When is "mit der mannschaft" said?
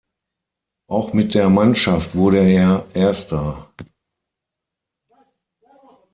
1.13-2.15